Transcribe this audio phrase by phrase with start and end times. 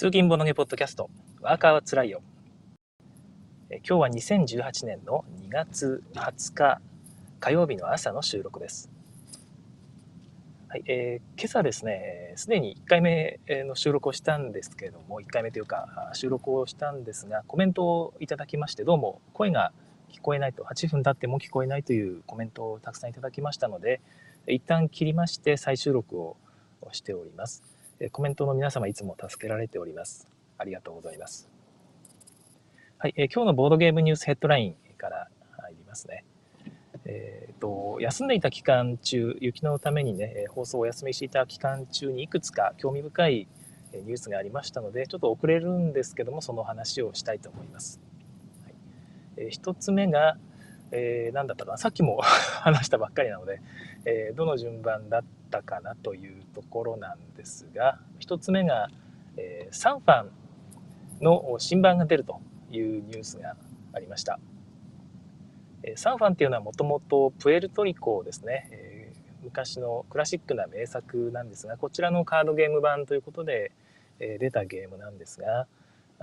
[0.00, 1.10] 通勤ボノゲポッドキャスト、
[1.42, 2.22] ワーカーはつらいよ。
[3.68, 6.80] え今日は2018年の2月20日
[7.38, 8.90] 火曜日の朝の収録です。
[10.68, 19.70] はい、えー、今朝ですね、すでに1回目の収録をしたんですけれども、1回目というか収録をしたんですが、コメントをいただきまして、どうも声が
[20.10, 24.00] 聞こえないと、8分経っても聞こえないというコメントをたくさんいただきましたので、
[24.48, 26.38] 一旦切りまして再収録を
[26.92, 27.79] しております。
[28.08, 30.26] コメントの皆様いつも助けられております。
[30.56, 31.50] ありがとうございます。
[32.98, 35.28] はい、え今日のボードゲームニュースヘッドラインから
[35.58, 36.24] 入りますね。
[37.04, 43.48] えーと、休んでいた期間中、雪のためにね、放送をお休みしていた期間中にいくつか興味深い
[43.92, 48.00] ニュースがありましたので、ちょっと遅れるんですけども、その話をしたいと思います。
[48.64, 48.74] はい
[49.36, 50.38] えー、1つ目が、
[50.92, 52.20] えー、何だったかな、さっきも
[52.62, 53.60] 話したばっかりなので、
[54.04, 58.88] えー、どの順番だったかなというところなんですが1つ目が、
[59.36, 60.30] えー、サンファン
[61.20, 62.40] の新版が出ると
[62.70, 63.56] いうニュースが
[63.92, 64.38] ありました、
[65.82, 73.72] えー、サンファンっていうのはもともとプエルトリコですね、えー、昔のクラシックな名作なんですがこちらのカードゲーム版ということで、
[74.18, 75.66] えー、出たゲームなんですが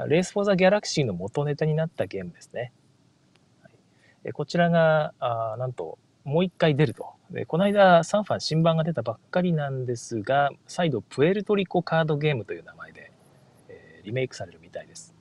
[0.08, 2.72] レース・フォー・ザ・ギャラクシーの元ネタになったゲームですね、
[3.64, 3.72] はい、
[4.26, 7.14] えこちらがあなんともう一回出ると。
[7.32, 13.14] でこの間、サンファン新版が出たばっかりなんですが、再度、プエルトリコカードゲームという名前で、
[13.70, 15.16] えー、リメイクされるみたいです。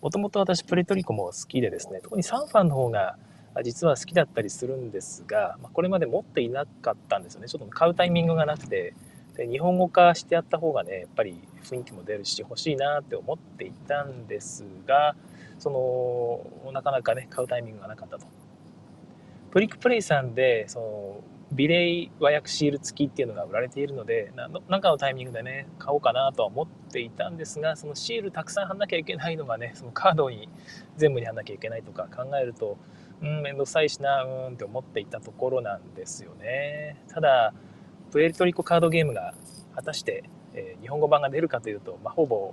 [0.00, 3.18] もともと私、プエルトリコも好きでですね、特にサンファンの方が
[3.62, 7.48] 実は好きだったりするんですが、ま、これまで持っていなかったんですよね。
[7.48, 8.94] ちょっと買うタイミングがなくて、
[9.36, 15.14] で日本語化してやった方がね、やっぱり雰囲気も出るし、欲しいなって思っていたんですが、
[15.58, 18.24] その、なかなかね、買うタイミングがなかったと。
[19.56, 24.30] プリックプレイさんでそのビレイ和訳シール付きっていうのが売られているので
[24.68, 30.50] 何かのタイミングでね買おうかなとは思っていたんですがそのシールたくさん貼んなきゃいけないのがねそのカードに
[30.98, 32.76] 全部に貼んなきゃいけないとか考えると
[33.22, 37.02] うん面倒くさいしなうんって思っていたところなんですよね。
[37.08, 37.54] ただ
[38.10, 39.32] プエルトリコカードゲームが
[39.74, 42.52] 果たして、えー、日本語版が出るかというと、まあ、ほぼ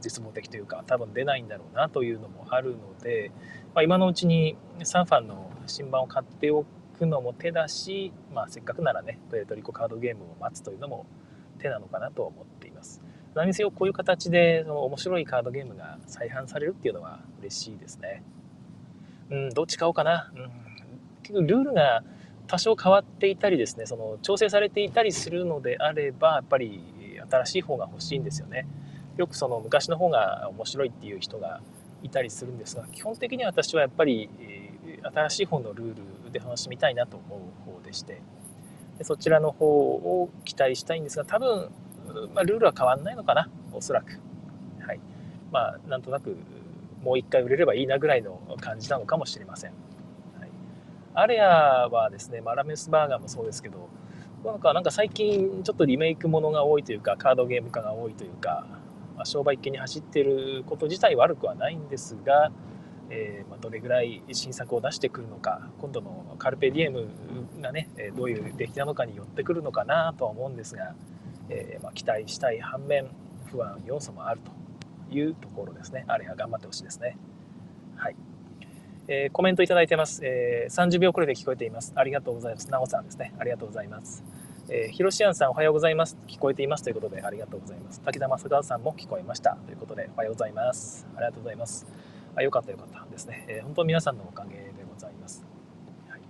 [0.00, 3.32] 絶望的というか多分出ないんだろうなというのもあるので、
[3.74, 6.64] まあ、今のうちにサンファンの新版を買ってお
[6.98, 11.06] くのも手だし、まあ、せっかくならねプエルトリコカードゲームを待つというのも
[11.58, 13.02] 手なのかなと思っています。
[13.34, 18.22] 何せよこういう形でその面白いカードゲームが再販されるっていうのは嬉しいですね。
[19.30, 20.50] うんどっち買おうかな、うん、
[21.22, 22.02] 結構ルールが
[22.46, 26.82] 多少変わっていたりですねその調整されていたりするのであればやっぱり
[27.30, 28.66] 新しい方が欲しいんですよね。
[29.16, 31.60] よくその昔の方が面白いっていう人が
[32.02, 34.30] いたりするんですが基本的には私はやっぱり、
[35.02, 38.20] 新しい方のルールで楽しみたいなと思う方でして。
[38.98, 41.70] でそちらの方を期待したいんですが多分、
[42.34, 43.48] まあ、ルールは変わんないのかな？
[43.72, 44.20] おそらく。
[44.80, 45.00] はい。
[45.52, 46.36] まあなんとなく
[47.02, 49.72] もう一回売れればいいなぐらいの感じなのかもしれません、
[50.38, 50.50] はい、
[51.14, 53.88] アレアはですねマラメスバーガーもそうですけど
[54.44, 58.66] なんかなんか最近ちょっとリメイクものが多いというかカードゲーム化が多いというか
[59.16, 62.52] まあ、商売機に走ってること自体悪くはないんですが、
[63.10, 67.08] えー、まあ、どれぐらい新作を出してくるのか今度のカルペディエム
[67.60, 70.94] がねどういう出来なのかによってくるのかなとは思うんですが、
[71.48, 73.08] えー、まあ、期待したい反面
[73.46, 76.04] 不安要素もあるというところですね。
[76.06, 77.16] あれは頑張ってほしいですね。
[77.96, 78.16] はい、
[79.08, 81.92] えー、コメントいただいてます、え30秒くらいで聞こえています。
[81.96, 82.70] ありがとうございます。
[82.70, 83.32] なおさんですね。
[83.38, 84.22] ありがとうございます。
[84.70, 86.18] えー、ヒロシアンさんおはようございます。
[86.26, 86.84] 聞こえています。
[86.84, 88.00] ということでありがとうございます。
[88.02, 89.56] 武田正和さんも聞こえました。
[89.66, 91.06] ということでおはようございます。
[91.16, 91.86] ありがとうございます。
[92.38, 93.44] あよかったよかったですね。
[93.48, 95.44] えー、本当皆さんのおかげでございます。
[96.08, 96.20] はい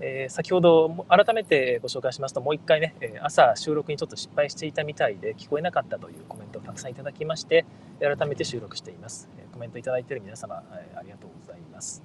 [0.00, 7.64] えー、先ほど改めてご紹介しますともう一回ね、朝収録にちょっと失敗していたみたいで聞こえなかったというコメントをたくさんいただきまして
[8.00, 9.28] 改めて収録しています。
[9.52, 12.02] コメントいただいている皆様ありがとうございます。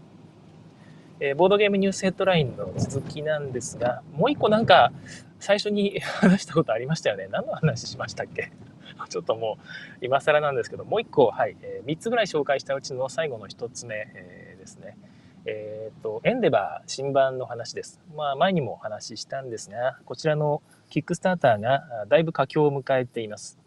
[1.22, 4.94] えボードゲームニュースヘッドラインの続きなんですが、もう一個なんか、
[5.41, 7.28] 最初に話したことありましたよね。
[7.29, 8.51] 何の話しましたっけ？
[9.08, 9.58] ちょっとも
[10.01, 14.98] う、今更なんですけど、もう一個、はい、えー、3つぐらい紹介したうちの最後の1つ目、え、ですね。
[15.46, 18.00] えっ、と、エンデバー新版の話です。
[18.16, 23.57] まあ、前にもお話ししたんですが、こちらのキックスターターがだいぶ佳境を迎えています。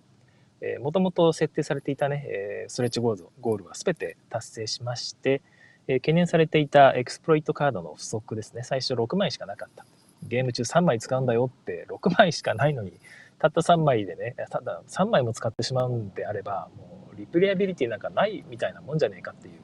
[0.80, 5.42] もともと設定されていたね、え、ストレッチゴールゴールは全て達成しまして、
[5.88, 8.62] え、懸念されていたエクスプロイトカードの不足ですね。
[8.62, 9.84] 最初6枚しかなかった。
[10.22, 12.92] ゲーム中3枚使うんだよって6枚しかないのに、
[13.42, 19.54] たった3枚でね、ただ3枚も使ってしまうんであれば、もうリプレイアビリティなんかないみたいなもんじゃねえかっていう、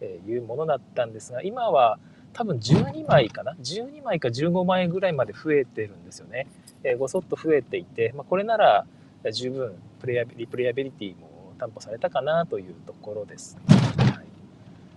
[0.00, 2.00] えー、いうものだったんですが、今は
[2.32, 6.48] 多分12枚かな ?12 枚か15枚ぐらいまで増えてるんですよね。
[6.82, 8.84] えー、ごそっと増えていて、まあ、これなら、
[9.32, 13.56] 十分プレイリプレイアビリティも担保されたかなというところです。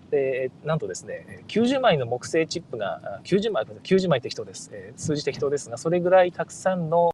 [0.09, 7.12] でなんとですね90枚の木製チップが90枚90枚適当です、え数字適当ですがそれぐらいたくさんの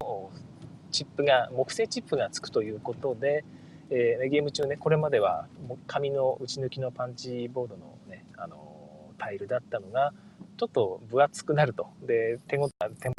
[0.91, 3.43] チップが木製チップがつくということで、
[3.89, 5.47] えー、ゲーム中ねこれまでは
[5.87, 10.13] 紙の打ち抜きのパンチボードのねあのタイルだったのが
[10.57, 11.87] ちょっと分厚くなると。
[12.01, 13.15] で手ご手も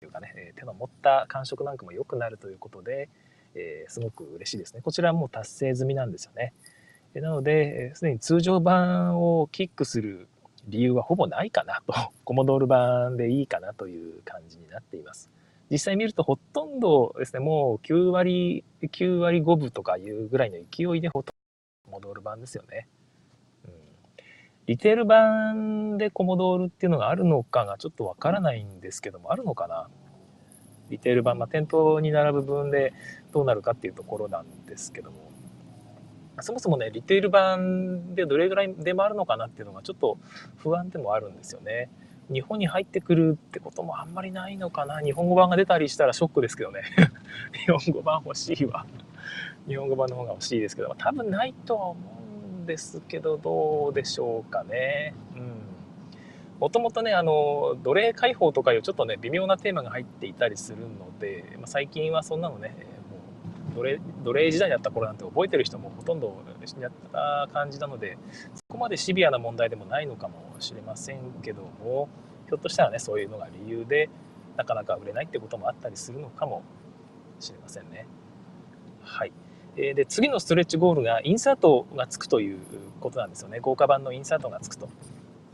[0.00, 3.08] というかね手の持った感触なんかも良くなるということで、
[3.54, 4.80] えー、すごく嬉しいですね。
[4.82, 6.52] こちらもう達成済みなんですよね。
[7.14, 10.28] なのですでに通常版をキックする
[10.68, 11.94] 理由はほぼないかなと。
[12.24, 15.30] コモドール版でいいかなという感じになっています。
[15.70, 21.32] 実際見るとほとんどですね、もう9割、9割5分とかいうぐらいの勢いでほとんど
[21.84, 22.88] コモドール版ですよね。
[23.64, 23.72] うん、
[24.66, 29.88] リテール版でコモドールっていうのがあるのかがちょっとわからないんですけども、あるのかな？
[30.90, 32.92] リテール版、まあ、店頭に並ぶ分で
[33.32, 35.30] どうなるかっていうところなんですけども、
[36.40, 40.18] そもそもね、リテール版でどれぐらい出回るのかなっていうのがちょっと
[40.56, 41.90] 不安でもあるんですよね。
[42.32, 45.00] 日本に入ってくるってこともあんまりないのかな。
[45.00, 46.82] 日本語版が出たりしたらショックですけどね。
[47.66, 48.86] 日本語版欲しいわ。
[49.66, 52.00] 日本語版の方が欲しいですけど、多分ないとは思
[52.58, 55.14] うんですけど、どうでしょうかね。
[55.34, 55.52] うん。
[56.60, 62.74] もともとね、あの、奴隷解放とかいうちょっとね、微妙なテーマが入っていたりするので、まあ、最近はそんなのね、
[63.74, 68.18] 奴隷奴隷時代だった頃なんて覚えてる人もほとんど死んじゃった感じなので
[68.54, 72.08] そこまでシビアな問題でもないのかもしれませんけども
[72.46, 74.10] ひょっとしたらねそういうのが理由で
[74.56, 76.62] なかなか売れないってこともあったりするのかも
[77.38, 78.06] しれませんね。
[79.02, 79.32] はい、
[79.76, 82.58] えで次のストレッチゴールがインサートがつくという
[83.00, 84.88] ことなんですよね豪華版のインサートがつくと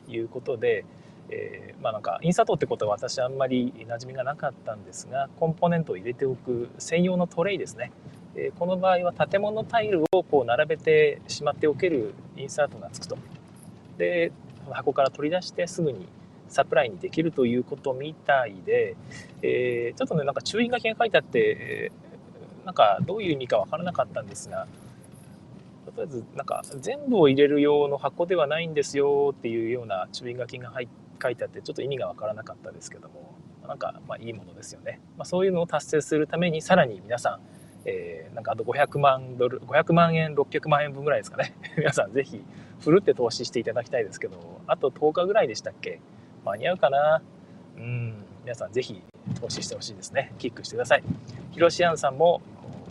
[0.08, 0.84] いうことで、
[1.30, 7.92] えー、まあなんかインサートってことは私あんまり馴染みがなかったんですがコンポーネントを入れておく専用のトレイですね、
[8.34, 13.18] えー、この場合は建物タイルをこう並べてしまっておけるインサートがつくと。
[13.98, 14.32] で
[14.70, 16.08] 箱から取り出してすぐに
[16.48, 18.96] サプライにできるということみたいで、
[19.42, 21.92] えー、ちょっとねなんか注意書きが書いてあって、え、
[22.64, 24.66] なんかどういう意味かわからなかったんですが
[25.86, 33.34] とりあえずなんか全部を入れる用の箱ではないんですよっていうような注意書きが入って書いてあってちょっと意味が分からなかったですけども
[33.66, 37.40] なんかまあいいものですよね、まあ、そういうのを達成するためにさらに皆さん、
[37.84, 41.54] えー、なんかあと500万ドル500万円600万円分ぐらいですかね。
[41.76, 42.42] 皆さんぜひ
[42.80, 46.00] ふるって投資していただきたいですけどあと10日ぐらいでしたっけ？
[46.44, 47.22] 間に合うかな？
[47.76, 48.14] うん
[48.44, 49.02] 皆さんぜひ
[49.40, 50.32] 投資してほしいですね。
[50.38, 51.02] キックしてください。
[51.50, 52.40] ヒロシアンさんも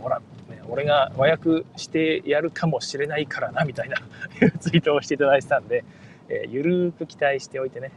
[0.01, 0.21] ほら、
[0.67, 3.97] 俺が和訳してやるかもしれないからなみたいな
[4.59, 5.83] ツイートをしていただいてたんで、
[6.29, 7.91] えー、ゆるーく期待しておいてね、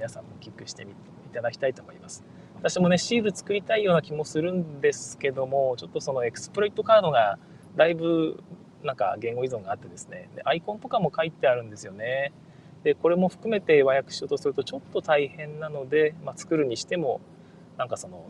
[0.00, 0.98] 皆さんもキックしてみて
[1.30, 2.24] いただきたいと思います。
[2.54, 7.38] 私もね、シール作りたいような気もするんですけども、ちょっとそのエクスプロイトカードが
[7.76, 8.42] だいぶ
[8.82, 12.32] なんか言語依存があってですね、でアイコンとかも書いてあるんですよね。
[12.82, 17.20] で、これも含めて和訳しようとするとちょっと大変なので、まあ、作るにしても、
[17.76, 18.24] なんかその、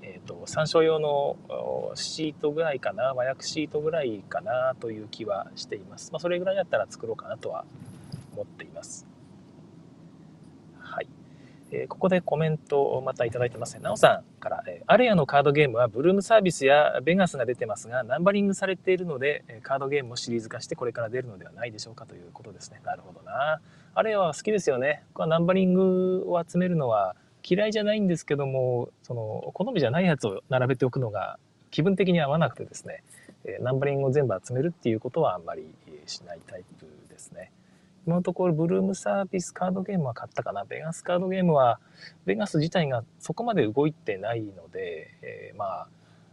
[0.00, 1.36] えっ、ー、と、参照用の
[1.96, 6.12] シートぐらいかな、和訳シートぐらいかなという気はしています。
[6.12, 7.66] まあ、それぐらいだったら作ろうかなとは
[8.32, 9.17] 思っています。
[11.70, 13.80] えここでコメントをまたいただいてますね。
[13.80, 22.80] なおさんから、えアレアのカードゲームはブルームサービスやベガスが出てますが、ナンバリングされているので、カードゲームもシリーズ化してこれから出るのではないでしょうかということですね。
[22.84, 23.60] なるほどな。
[23.94, 25.02] アレアは好きですよね。
[25.12, 27.16] 僕はナンバリングを集めるのは
[27.48, 31.38] 嫌いじゃないんですけども、その、好みじゃないやつを並べておくのが
[31.70, 33.02] 気分的に合わなくてですね
[33.44, 35.66] え、ナンバリングを全部集めるっていうことはあんまり
[36.06, 37.52] しないタイプですね。
[38.08, 40.64] 今のところブルームサービスカードゲームは買ったかな？
[40.64, 41.78] ベガスカードゲームは、
[42.24, 45.88] ベガス自体がそこまで動いてないので、えー、まあ、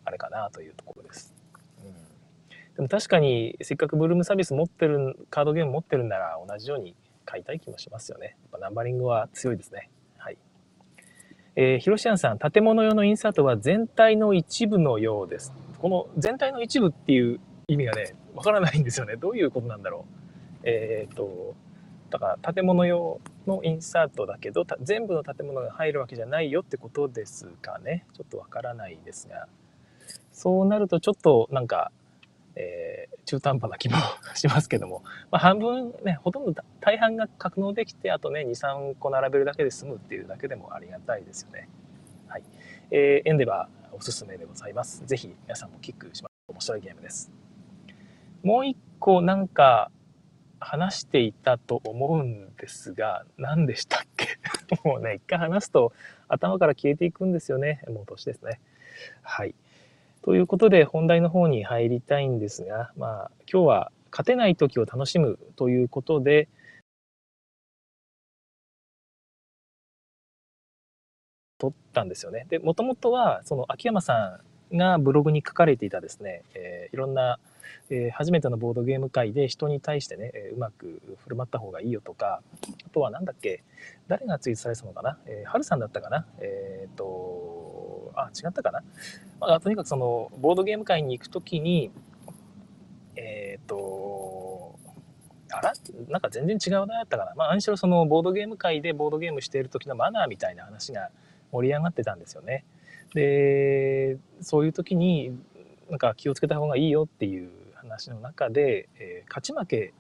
[0.06, 1.36] あれかなというところです。
[1.84, 8.28] うん、でも確かに、せっかくブルームサービス持ってる、カードゲーム持ってるなら同じように買いたい気もしますよね。
[8.28, 9.90] やっぱナンバリングは強いですね。
[10.16, 10.38] はい。
[11.58, 15.54] えー、ヒロシアンさん、建物用のインサートは全体の一部のようです。
[15.80, 19.18] この全体の一部っていう意味がね、わからないんですよね。
[19.18, 20.22] どういうことなんだろう。
[20.68, 21.54] えっ、と、
[22.16, 29.48] だから建物用のインサートだけど全部の建物が入るわけじゃないよってことですかねちょっとわからないですが
[30.32, 31.92] そうなるとちょっとなんか、
[32.56, 33.98] えー、中途半端な気も
[34.34, 41.68] しますけども、まあ、半分ねほとんど大半が格納できてあとね23個並べるだけで済むっていうだけでもありがたいですよね。
[42.30, 42.44] はい
[42.92, 45.06] えー、エンデバーおすすめでございます。
[45.06, 46.34] ぜひ皆さんもキックします。
[46.48, 47.30] 面白いゲームです。
[48.42, 49.92] もう一個なんか
[50.66, 54.28] 話していたと思うんですが、何でしたっけ？
[54.84, 55.94] もうね、一回話すと
[56.28, 57.82] 頭から消えていくんですよね。
[57.88, 58.60] もう年ですね。
[59.22, 59.54] はい。
[60.24, 66.48] ということで本題の方に入りたいんですが、まあ、今日は勝てない時を楽しむということで、
[71.60, 72.48] 撮ったんですよね。
[72.50, 74.40] で、もともとは、その秋山さ
[74.72, 77.40] んがブログに書かれていたですね、えー、いろんな、
[77.90, 82.42] えー、初めてのボードゲーム界で人に対してね、えー、うまく振る舞った方がいいよとか、
[82.86, 83.64] あとはなんだっけ、
[84.08, 88.84] 誰がツイートされてたのかな、えー、はるさんだったかなえっ、と、あ、違ったかな、
[89.40, 91.92] まあ、とにかくその、ボードゲーム界に行くときに、
[93.16, 94.78] えっ、と、
[95.52, 95.74] あら？
[96.10, 97.34] なんか全然違うなやったかな。
[97.36, 101.12] まあ、何しろそのボードゲーム界でボードゲームしている時のマナーみたいな話が
[101.52, 102.66] 盛り上がってたんですよね。
[103.14, 105.38] でそういう時に
[105.90, 109.94] なんか気をつけた方がいいよっていう話の中で、えー、勝ち負け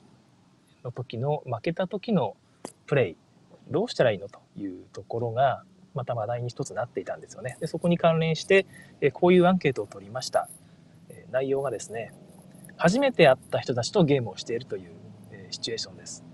[0.83, 2.35] の時の負けた時の
[2.85, 3.17] プレイ
[3.69, 5.63] どうしたらいいのというところが
[5.93, 7.57] また話題に一つなっていたんですよね。
[7.59, 8.65] でそこに関連して、
[9.01, 10.49] えー、こういうアンケートを取りました。
[11.09, 12.13] えー、内容がですね
[12.77, 14.91] 初めて会った人たちとゲームをしているという、
[15.31, 16.25] えシチュエーションです。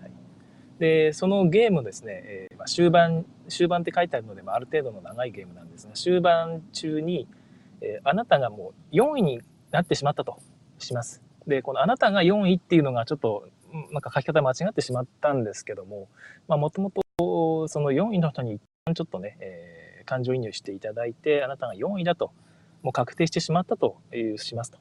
[0.00, 0.12] はい
[0.78, 7.28] でそのゲームですね、えー、まあ、終盤終盤って書いてあるので、まあ、ある程度の長いゲームなんですが終盤中に、
[7.80, 9.40] えー、あなたがもう4位に
[9.70, 10.38] なってしまったと
[10.78, 11.22] します。
[11.46, 13.48] でこのあなたが4位っていうのがちょっと
[13.92, 16.08] なんか書き方間違ってしまったんですけども
[16.48, 22.32] もともとその4位の人に一旦ちょっとね、えー、感情移入していただいてあなたが4位だと
[22.82, 24.78] もう確定してしまったというしますと。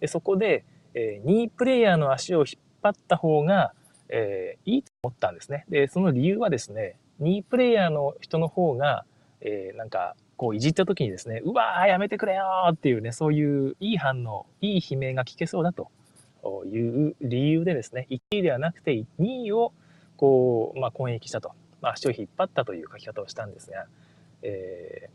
[0.00, 3.74] でそこで、えー、2位プレイヤーの足を引っ張った方が
[4.10, 5.64] えー、いいと思ったんですね。
[5.68, 9.04] で、その理由はですね、2位プレイヤーの人の方が、
[9.40, 15.90] えー、なんか、こういじった時にですね、うわーやめてくれよっていうね、そういういい反応、いい悲鳴が聞けそうだと
[16.64, 19.74] いう理由でですね、1位ではなくて2位を
[20.16, 23.84] こう、まあ、攻撃したと、まあ、足を引っ張ったという書き方をしたんですが、
[24.40, 25.10] え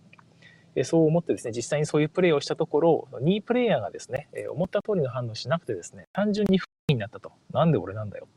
[0.75, 7.31] ー、そう思ってですね、実際にそういうプレーをしたところ、2位プレイヤーがですね、思った通りの反応しなくてですね、単純に不利になったと。
[7.51, 8.27] なんで俺なんだよ。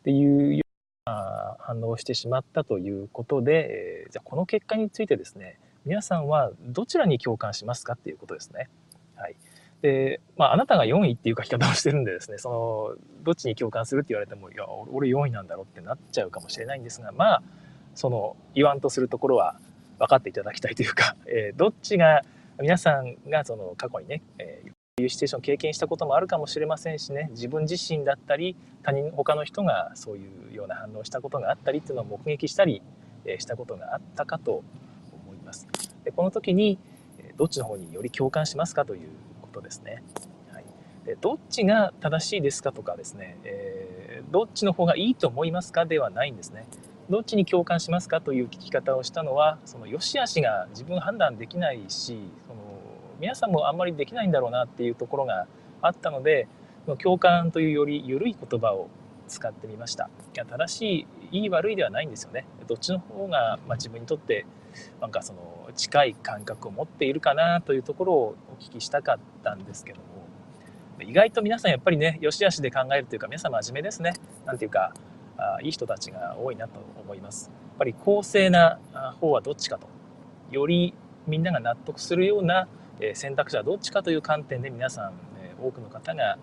[0.00, 0.64] っていうよ
[1.06, 8.68] うな反応してしまったということで、えー、じゃあこの結果についてですね皆さんはどちらに共感しますかっていうことですね。
[9.14, 9.36] はい
[9.82, 17.42] でまあ、あなたが4位っていう書き方をしてるんでですねそのどっちに共感するって言われてもいや俺4位なんだろうってなっちゃうかもしれないんですがまあ
[17.94, 19.56] その言わんとするところは
[19.98, 22.22] 分かっていただきたいというか、 えー、どっちが
[22.60, 32.82] 皆さんがその過去にね、えー、いうシチュエーションを経験したこともあるかもしれませんしね自分自身だったり他人他の人がそういうような反応をしたことがあったりっていうのを目撃したり
[33.38, 34.64] したことがあったかと。
[36.06, 36.78] でこの時に
[37.36, 39.08] どっちの方により共感しますかという
[39.42, 40.04] ことですね。
[40.52, 40.64] はい、
[41.04, 46.64] でどっちが正しいですかとかですね、えー、どっちの方がいいと思いますかではないんですね。
[47.10, 52.60] どっちに共感しますかという聞き方をしたのはその良し悪しが自分判断できないしその
[53.20, 55.46] 皆さんもあんまりできないんだろうなっていうところが
[55.82, 56.48] あったので
[56.98, 58.88] 共感というより緩い言葉を
[59.28, 64.46] 使ってみましたいや正しいいい悪いではないんですよねどっちの方が、まあ、自分にとって
[65.00, 70.04] なんかその近い感覚を持っているかなというところをお聞きしたかったんですけども
[71.02, 74.14] 意外と皆さんやっぱりね良し悪しで考えるというか皆さん真面目ですね
[74.44, 74.94] なんていうか
[75.36, 78.78] あいい人たちが多いなと思いますやっぱり公正な
[79.20, 79.88] 方はどっちかと
[80.50, 80.94] より
[81.26, 82.68] みんなが納得するような
[83.14, 85.12] 選択肢はどっちかという観点で皆さん、
[85.62, 86.38] 多くの方が、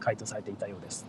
[0.00, 1.06] 回答されていたようです。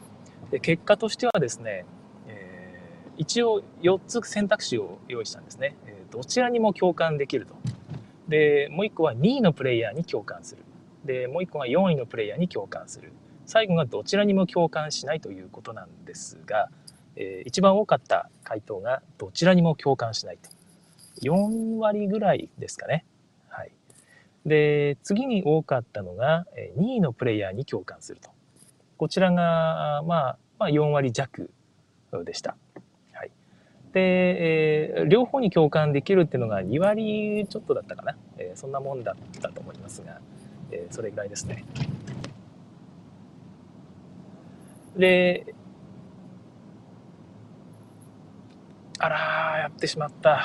[0.50, 1.86] で結果としてはですね、
[2.28, 2.82] え
[3.18, 5.76] 一応4つ選択肢を用意したんですね。
[6.12, 7.56] どちらにも共感できると。
[8.28, 10.64] でもう1個は2位のプレイヤーに共感する。
[11.06, 13.12] でもう1個が4位のプレイヤーに共感する。
[13.46, 16.70] 最後がどちらにも共感しないということなんですが、
[17.16, 20.50] え一番多かった回答がどちらにも共感しないと。
[21.22, 23.06] 4割ぐらいですかね。
[23.50, 23.72] はい
[24.46, 26.46] で、次に多かったのが、
[26.78, 28.30] 2位のプレイヤーに共感すると。
[28.98, 31.52] こちらが、まあ、まあ、4割弱
[32.26, 32.58] でした。
[33.94, 38.16] で、えー、両方に共感できるっていうのが2割ちょっとだったかな。
[38.38, 40.20] えー、そんなもんだったと思いますが、
[40.72, 41.66] えー、それぐらいですね。
[44.96, 45.56] で、
[49.00, 49.18] あら
[49.60, 50.44] やってしまった。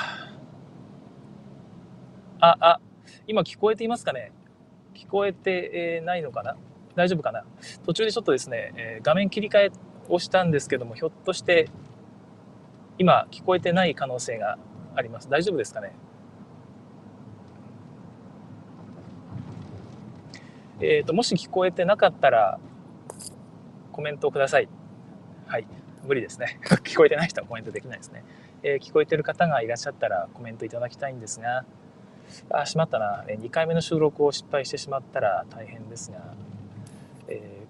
[2.41, 2.81] あ、あ、
[3.27, 4.33] 今聞こえていますかね？
[4.95, 6.57] 聞こえてないのかな？
[6.95, 7.45] 大丈夫かな？
[7.85, 9.71] 途中でちょっとですね、え画面切り替え
[10.09, 11.69] をしたんですけども、ひょっとして
[12.99, 14.59] 今聞こえてない可能性が
[14.95, 15.29] あります。
[15.29, 15.93] 大丈夫ですかね？
[20.81, 22.59] えーと、もし聞こえてなかったら
[23.93, 24.69] コメントをください。
[25.47, 25.67] はい、
[26.05, 26.59] 無理ですね。
[26.85, 28.25] 聞こえてない人はコメントできないですね。
[28.63, 31.65] えー、聞こえてる方がいらっしゃったらコメントいただきたいんですが、
[32.51, 33.25] あ、しまったな。
[33.29, 36.19] 2回目の収録を失敗してしまったら大変ですが、
[37.29, 37.67] え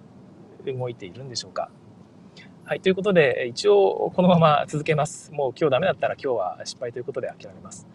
[0.65, 1.71] ー、動いているんでしょうか？
[2.67, 5.31] はい、ということで、一応このまま続けます。
[5.33, 7.87] もう今日ダメだったら今日は失敗ということで諦めます。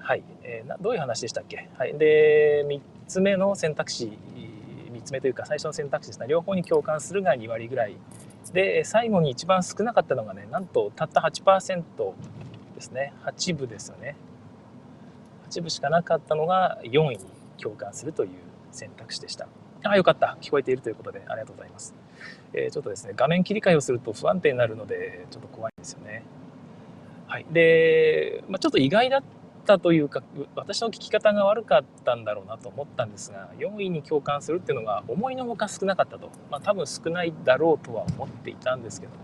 [0.00, 1.68] はい、えー、どういう話でしたっけ？
[1.78, 1.96] はい。
[1.96, 4.18] で、3つ目の選択肢、
[4.92, 6.26] 3つ目というか最初の選択肢ですね。
[6.26, 7.94] 両方に共感するが2割ぐらい。
[8.52, 11.84] で、最後に一番少なかったのがね、なんとたった8%
[12.74, 13.12] ですね。
[13.26, 14.16] 8部ですよね。
[15.50, 17.18] 8部しかなかったのが4位に
[17.58, 18.30] 共感するという
[18.72, 19.46] 選択肢でした。
[19.84, 20.36] あ、よかった。
[20.40, 21.94] 聞こえているということでありがとうございます。
[22.52, 26.24] えー、ちょっとですね、画面切り替えをすると不安定になるので、ちょっと怖いんですよね。
[27.26, 27.46] はい。
[27.50, 29.22] で、まあ、ちょっと意外だっ
[29.66, 30.22] たというか、
[30.56, 36.30] 私の聞き方が悪かったんだろうなと思ったんですが、4位に共感するっていうのが思いのほか少なかったと。
[36.50, 39.18] まあ、多分少ないだろうとは思っていたんですけども、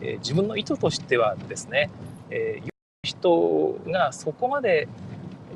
[0.00, 1.90] えー、自分の意図としてはですね、
[2.30, 2.68] えー、
[3.04, 4.88] 人がそこまで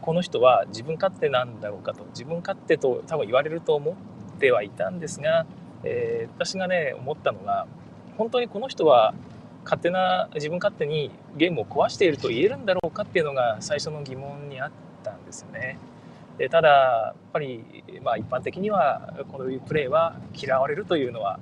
[0.01, 5.47] この人は自分勝手なんだろうかと自分勝手と多分言われると思ってはいたんですが
[5.85, 7.67] えー、私がね思ったのが
[8.17, 9.15] 本当にこの人は
[9.65, 14.71] 勝手な自分勝手にゲームを壊していると言えるんだろうかっていうのが最初の疑問にあっ
[15.03, 15.79] たんですよね。
[16.39, 21.39] でただやっぱり、まあ、一般的にはこういうプレーは嫌われるというのは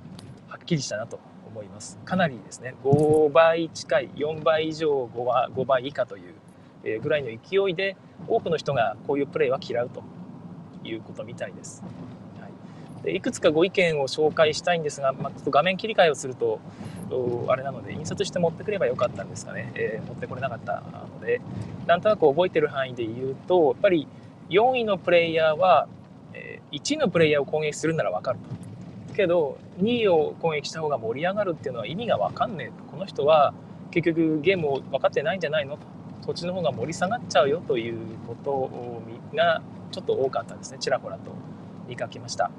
[0.49, 1.97] はっきりしたなと思います。
[2.03, 7.95] かなりですね5倍近い4倍以上 5, は5倍以下というぐらいの勢いで
[8.27, 10.03] 多くの人がこういうプレーは嫌うと
[10.83, 11.83] いうことみたいです。
[13.03, 16.59] でいくつかご意見を紹介したいんですが、まあ、ちょっと画面切り替えをすると
[17.47, 21.41] あれなので印刷して持ってくればよかったんですかね、えー、持ってこれなかったので。
[21.89, 24.07] なんとなく覚えてる範囲で言うとやっぱり
[24.51, 25.87] 4位のプレイヤーは、
[26.35, 28.39] え、1位のプレイヤーを攻撃するなら分かる
[29.07, 29.15] と。
[29.15, 32.83] けど2位を攻撃した方が盛り上がるっていうのは意味が分かんねえと。
[32.91, 33.55] この人は
[33.89, 35.87] 結局ゲームを分かってないんじゃないのと。
[36.21, 38.69] そっちの方が盛り下がっちゃうよということ
[39.35, 40.77] がちょっと多かったですね。
[40.77, 41.31] ちらほらと
[41.87, 42.51] 見かけました。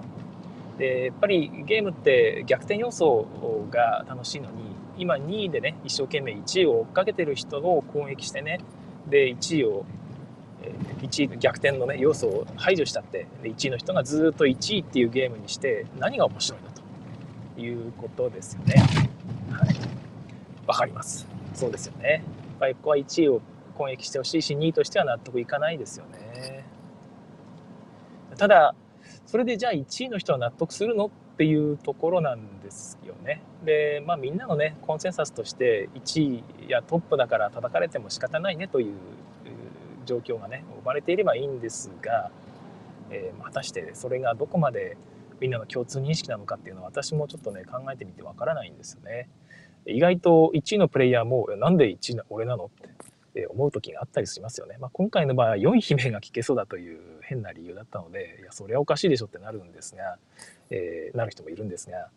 [0.81, 3.29] でやっぱりゲームって逆転要素
[3.71, 4.63] が楽しいのに
[4.97, 8.61] 今2位でね一生懸命1位を追っかけてる人を攻撃してね
[9.07, 9.85] で1位を
[11.03, 18.83] 1位逆転のね要素を排除したってで1位の人がずっと1位っていうゲームにして何が面白いんだということですよね。
[19.53, 19.77] はい、
[20.67, 21.27] わかります。
[21.53, 22.11] そうですよね。
[22.13, 22.23] やっ
[22.59, 23.43] ぱりここは1位を
[23.77, 26.65] 攻撃してほしいし2位としては納得いかないですよね。
[28.39, 28.75] ただ
[29.31, 33.41] それでじゃあ1位の人は納得するのっていうところなんですよね。
[33.65, 38.97] で、まあみんなのね、コンセンサスとして1位やトップだから叩かれても仕方ないねという
[40.05, 42.33] 状況がね、生まれていればいいんですが、
[43.13, 44.97] えー、果たしてそれがどこまで
[45.39, 49.29] みんなの共通認識なのかっていうのは私もちょっとね、考えてみてわからないんですよね。
[49.87, 52.89] 意外と1位のプレイヤーも、なんで1位俺なのって
[53.51, 54.77] 思う時があったりしますよね。
[54.81, 60.19] まあ、今回の場合は良い悲鳴が聞けそうだという変な理由だったのでいやそれはおかしいでしょってなるんですが、
[60.71, 62.09] えー、なる人もいるんですが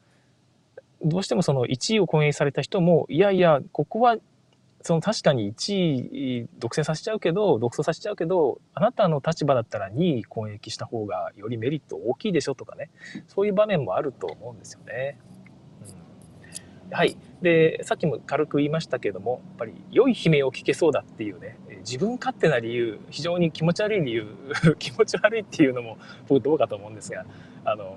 [1.04, 4.18] どうしてもその1位を攻撃された人もいやいやここは
[4.82, 12.90] その確かに1位独占させちゃうけど独走させちゃうけどあなたの立場だったら2位攻撃した方がよりメリット大きいでしょとかね
[13.28, 15.18] そういう場面もあると思うんですよね。
[16.90, 24.26] うん、はいでさっきも軽く言いましたけどもやっぱり良い悲鳴を聞けそうだっていうね自分勝手な理由非常に気持ち悪い理由
[24.80, 25.98] 気持ち悪いっていうのも
[26.30, 27.26] 僕どうかと思うんですが
[27.66, 27.94] あの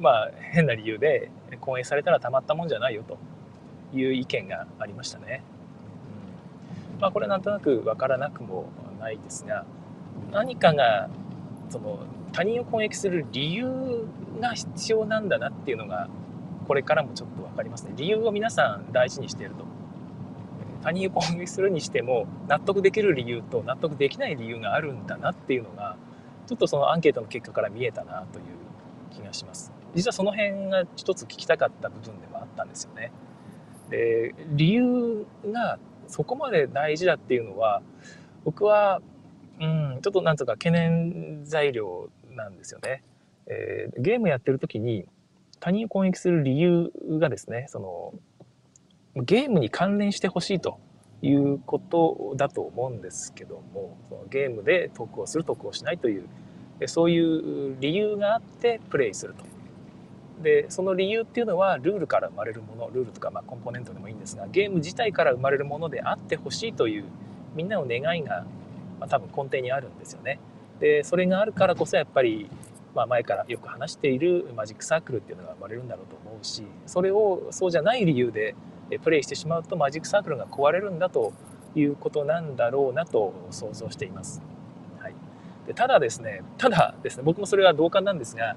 [0.00, 1.30] まあ変な理由で
[1.60, 3.18] 講演されたらたまったもんじゃないよと
[3.96, 5.42] いう意見がありましたね。
[6.96, 8.66] うん、まあこれなんとなく分からなくも
[8.98, 9.64] ないですが
[10.32, 11.08] 何かが
[11.68, 12.00] その
[12.32, 14.08] 他人を攻撃する理由
[14.40, 16.08] が必要なんだなっていうのが
[16.68, 17.94] これからもちょっと分かりますね。
[17.96, 19.64] 理由を皆さん大事にしていると。
[20.82, 25.96] 他人を攻撃するにしても納得できる理由と納得できない理由があるんだなっていうのが
[26.46, 28.44] ちょっとそのアンケートの結果から見えたなという
[29.10, 33.12] 気がします実はその辺が一つ聞きたかった部分でもあったんですよね
[33.90, 37.82] で理由がそこまで大事だっていうのは
[38.44, 39.02] 僕は
[39.60, 43.02] うんちょっとなんとか懸念材料なんですよね、
[43.46, 45.06] えー、ゲームやってる時に
[45.60, 48.14] 他人を攻撃する理由がですねその
[49.22, 50.78] ゲームに関連してほしいと
[51.22, 56.28] いうことだと思うんですけどもそのゲームで得をする得をしないという
[56.86, 57.18] そうい
[57.72, 59.44] う理由があってプレイすると。
[60.42, 67.04] でその理由っていうのはルールから生まれるものルールとかまあコンポーネントでもいいんですがゲーム自体から生まれるものであってほしいという
[67.56, 68.44] みんなの願いが、
[69.00, 70.38] まあ、多分根底にあるんですよね。
[70.78, 72.48] でそれがあるからこそやっぱり、
[72.94, 78.54] まあ、前からよく話しているマジックサークルっていうのが生まれるんだろうと思うしそれをそうじゃない理由で
[79.02, 81.32] プレイしてしまうとマジックサークルが壊れるんだと
[81.74, 84.40] いうことなんだろうなと想像しています。
[84.98, 85.14] はい、
[85.66, 88.56] でただですねただですね僕もそれは同感なんですが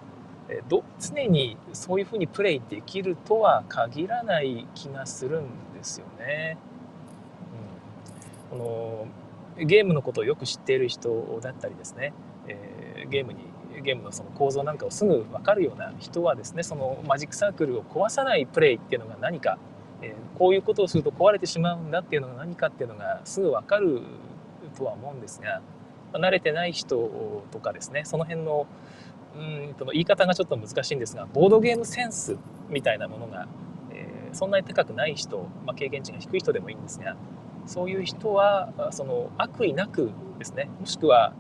[0.67, 6.57] ど常にそういうふうにプレイできるとは限らない気がするんですよね。
[8.51, 9.07] うん、こ
[9.57, 12.13] のゲームのことをよく知っている人だったりですね、
[12.47, 13.50] えー、ゲームに
[13.84, 19.57] ゲームのその構造なんかをすぐ分かるような人はですねそのマジックサークルを壊さないプレイっていうのが何か、
[20.01, 24.01] えー、こういうことをすると壊れてしまうんだっていうのが何かっていうのがすぐ分かる
[24.77, 25.62] とは思うんですが、
[26.13, 28.67] ま、慣れてない人とかですねその辺の
[29.36, 29.39] う
[29.71, 32.38] んと言い方がちょっと難しいんですがボードゲームセンス
[32.69, 33.47] みたいなものが、
[33.91, 37.15] えー、そんなに高くない人、まあ、経験値が低い人でもいいんですが
[37.65, 41.34] そういう人はその悪意なくですねもしくは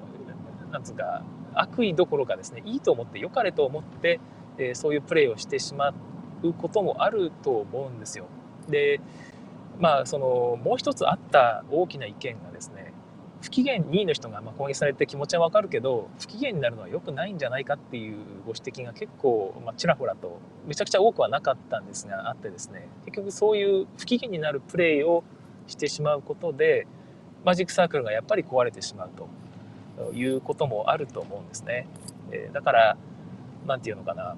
[0.71, 4.19] なんつうか悪意どころかですねいいと思って良かれと思って、
[4.57, 5.93] え、そういうプレーをしてしま
[6.43, 8.25] うこともあると思うんですよ。
[8.69, 8.99] で
[9.79, 12.93] まあそのもう一つあった大きな意見がですね
[13.41, 25.23] 不機嫌2位の人がま攻撃されて気持ちはわかるけど不機嫌になるのは良くないんじゃないかっていうご指摘が結構、ま、ちらほらとめちゃくちゃ多くはなかったんですがあってですね結局そういう不機嫌になるプレーを
[25.67, 26.85] してしまうことで
[27.43, 29.27] マジックサークルがやっぱり壊れてしまうと
[30.13, 31.87] いうこともあると思うんですね。
[32.31, 32.97] えー、だから
[33.65, 34.35] 何て言うのかな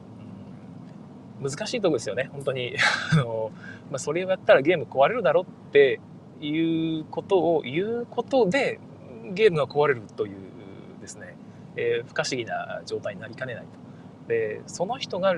[1.42, 2.76] うん難しいとこですよね本当に
[3.14, 3.52] あの、
[3.92, 6.00] まあ、それをやったらゲーム壊れるだろって
[6.42, 8.80] いうことを言うことで
[9.34, 10.34] ゲームが壊れるという
[11.02, 11.36] ですね、
[11.76, 13.70] えー、不可思議な状態になりかねないと。
[14.28, 15.36] でその人が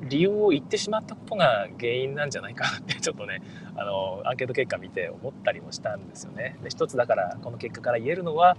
[0.00, 3.40] 理由を言ってしまったことが原因なんじゃないかって ちょっとね
[3.76, 6.56] あのアンケート結果見て思ったりもしたんですよね。
[6.62, 8.56] で一つだからこの結果から言えるのは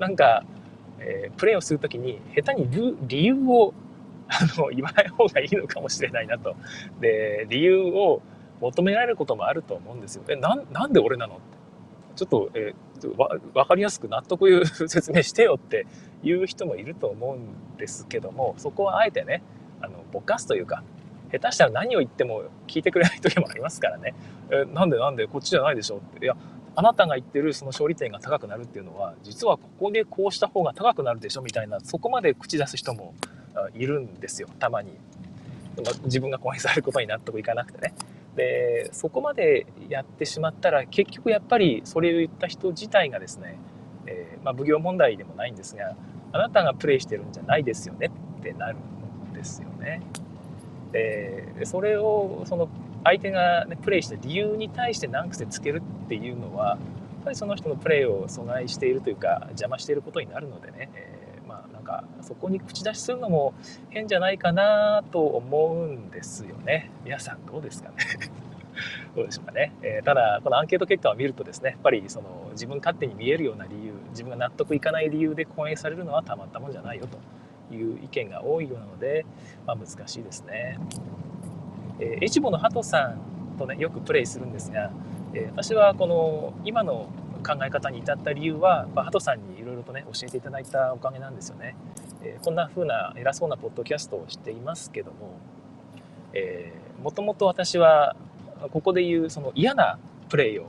[0.00, 0.42] なんか、
[0.98, 2.68] えー、プレーをする時に下手に
[3.06, 3.72] 理由を
[4.28, 6.56] あの言わない方がいいのかもしれないなと。
[7.00, 8.22] で理由を
[8.60, 10.22] 求められることもあると思うんですよ。
[10.28, 11.34] えななんで俺なの？
[11.34, 11.42] って
[12.16, 15.86] ちょっと、えー、わ分かりやすく納得いう 説明してよって
[16.22, 19.42] いう人もいると思うんですけどもそこはあえてね
[19.80, 20.82] あのぼかすというか
[21.32, 24.14] 下手したら何を言っても聞いてくれない時もありますからね、
[24.50, 25.26] えなんでなんで？
[25.26, 26.36] こっちじゃないでしょっていや
[26.80, 33.14] あなたが言ってるその勝利点が高くなるっていうのは実はここでこうした方が高くなるでしょみたいなそこまで口出す人も
[33.74, 34.48] いるんですよ。
[34.58, 34.96] たまに。
[36.04, 37.94] 自分が攻撃されることに納得いかなくてね。
[38.34, 43.58] でそこまでやってしまったら結局やっぱりそれを言った人自体がですね、
[44.06, 45.94] えー、まあ、奉行問題でもないんですが
[46.32, 48.78] あなたがプレイしてるんじゃないですよねってなる
[49.30, 50.00] んですよね。
[50.92, 52.70] でそれをその
[53.04, 56.78] 相手が、ね、プレイした理由に対して難癖つけるっていうのはやっ
[57.24, 63.54] ぱりその人のプレイを阻害しているというか邪魔していることになるのでね、えー、まあなんかそこに口出しするのも
[63.90, 66.90] 変じゃないかなと思うんですよね。
[67.04, 67.96] 皆さんどうですかね？
[69.14, 79.26] どうでしょうかね、えー、ただこのアンケート結果を見るとですねやっぱりその自分勝手に見えるような理由自分が納得いかない理由で講演されるのはたまったもんじゃないよという意見が多いようなので、
[79.66, 80.78] まあ、難しいですね。
[82.00, 84.90] えー、エチボのハトさんとねよくプレイするんですが、
[85.34, 87.10] えー、私はこの今の
[87.46, 91.76] 考え方に至った理由は、ま、ハトさんにいろいろとね教えていただいたおかげなんですよね。
[92.22, 95.38] えー、こんな風な偉そうなポッドキャストをしていますけども、
[96.32, 98.16] えー、もともと私は
[98.72, 100.66] ここで言うその嫌なプレイを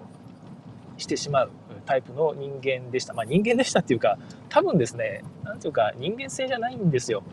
[0.98, 1.52] してしまう
[1.86, 3.14] タイプの人間でした。
[3.14, 4.18] まあ人間でしたっていうか、
[4.50, 7.24] 多分ですね、なんていうか人間性じゃないんですよ。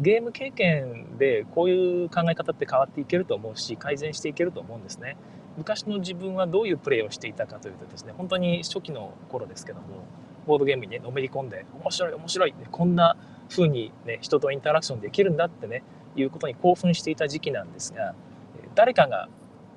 [0.00, 5.16] ゲーム経験でこういう考え方って変わっていけると思うし、改善していけると思うんですね。
[5.56, 9.86] 昔の自分はどういうプレイをしていたかというとですね、本当に初期の頃ですけども、
[10.46, 13.16] ボードゲームにね、のめり込んで、面白い面白い、こんな
[13.50, 15.82] 風にね、人とインタラクションできるんだってね、
[16.16, 18.14] いうことに興奮していた時期なんですが、
[18.74, 19.28] 誰かが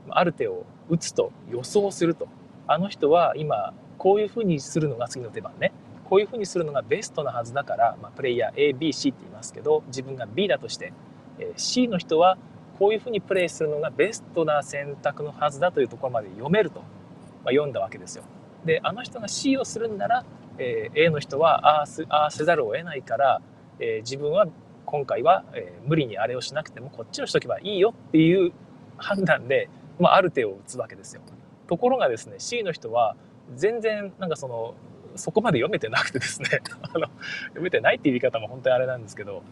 [0.09, 2.27] ある手を打つと予想すると
[2.67, 5.71] あの人は今こういうふうにするのが次の手番ね
[6.11, 10.91] こういうふうにするのがベストなはずだから、まあ、プレイヤー ABC って言いますけど自分が B だとして、
[11.39, 12.37] え C の人は
[12.77, 18.23] こういうふうにプレイするのがベストな選択のはずだというところまで読めると、まあ、読んだわけですよ。
[18.65, 20.25] であの人が C をするんなら、
[20.57, 23.41] え、A の人はああせざるを得ないから、
[23.79, 24.47] え、自分は
[24.85, 28.51] 今回は、え、無理にあれをしなくてもこっちをしとけばいいよっていう
[28.97, 29.69] 判断で
[30.01, 31.21] まあ、ある手を打つわけですよ。
[31.67, 33.15] ところがですね C の人は
[33.55, 34.73] 全然なんかその
[35.15, 36.49] そこまで読めてなくてですね。
[36.81, 37.07] あの
[37.49, 39.43] 読めてないっていう言い方も本当にあれなんですけど、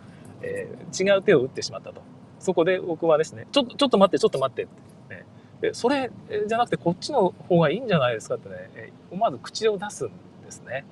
[0.42, 2.02] えー、違う手を打ってしまったと。
[2.40, 4.68] そこで僕はですねちょちょっと待ってちょっと待ってっ
[5.10, 5.26] て、ね、
[5.62, 6.10] でそれ
[6.48, 10.10] じゃなくてこっちの方がいいんじゃないですかってね思わず口を出すん
[10.46, 10.86] ですね。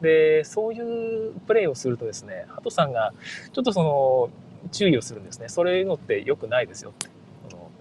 [0.00, 3.12] でそういうプレイをするとですねハトさんが
[3.52, 4.30] ちょっとその
[4.70, 5.48] 注意をするんですね。
[5.48, 7.08] それのって良くないですよって。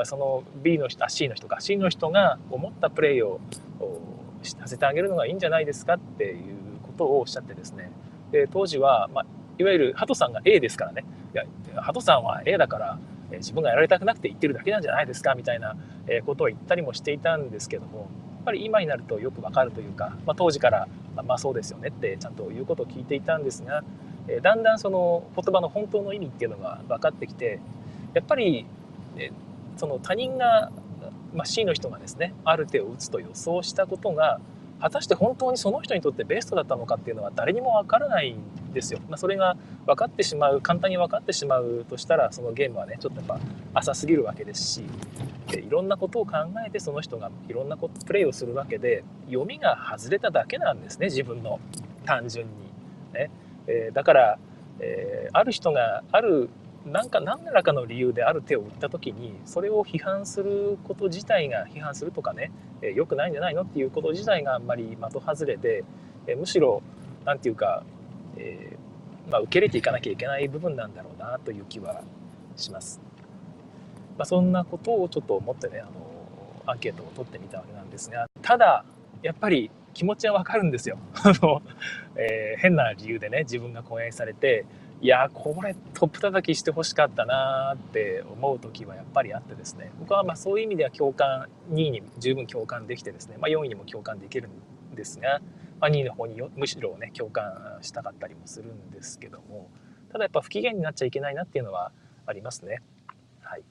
[0.05, 1.59] その B の人あ C の人か。
[1.59, 3.39] C の人が思ったプレーを
[4.51, 7.91] させてあげるのがいいんじゃないですかっていうことをおっしゃってですね。
[8.31, 9.25] で当時は、まあ、
[9.57, 11.05] いわゆるハトさんが A ですからね。
[11.33, 12.99] いやハトさんは A だから
[13.31, 15.75] 自分がやられたくなくて言ってるだけなんじゃないですかみたいな
[16.25, 18.07] ことを言ったりもしていたんですけどもやっ
[18.45, 23.83] ぱり今になるとよくわかるというか、まあ、当時からまあそうですよねってちゃんと言うことを聞いていたんですが
[24.41, 27.59] だんだんその言葉の本当の意味っていうのが分かってきて
[28.13, 28.65] やっぱり
[29.77, 30.71] その他人が、
[31.33, 34.39] まあ、C の人がですねある手を打つと予想したことが
[34.79, 38.99] 果たして本当にその人にとってベストだったのかっていうのは誰にもわからないんですよ。
[39.09, 43.39] まあ、それが分かってしまう簡単に分かってしまうとしたらそのゲームはねちょっとやっぱ
[43.73, 44.83] 浅すぎるわけですし
[45.53, 46.33] いろんなことを考
[46.65, 51.59] えてその人がいろんなことプレイをするわけで読みが外れただけなんですね自分の
[52.05, 52.53] 単純に。
[53.13, 53.31] ね
[53.67, 54.39] えー、だから、
[54.79, 56.49] えー、ある人がある
[56.87, 65.83] なんか何らかの理由である手を打った時にそれを批判すること自体が批判するとかね良、えー、くないんじゃないのっていうこと自体があんまり的外れで、
[66.27, 66.81] えー、むしろ
[67.25, 67.83] 何て言うか、
[68.37, 72.03] えー、まあ、受け入れていかなきゃいけない部分なんだろうなという気は
[72.55, 73.01] します。
[74.17, 75.91] まあ、そんなことをちょっと思ってねあの
[76.65, 78.83] アンケートを取ってみたわけなんですがただ
[79.21, 80.97] やっぱり気持ちはわかるんですよ。
[81.23, 81.61] あの、
[82.15, 84.65] えー、変な理由でね自分が講演されて
[84.99, 89.91] いやこれトップ叩きしてほしかったなって思う時はやっぱりあってですね。
[89.99, 94.49] 僕はまあそういう意味では共感2位に十分共感できてですね、まあ、4位にも共感できる
[94.91, 95.39] んですが、
[95.79, 99.69] まあ、2位の方にむしろね共感したかったりもするんですけども
[100.11, 101.91] ただやっぱ不機嫌になっちゃいけないなっていうのは
[102.25, 102.81] ありますね。
[103.41, 103.63] はい。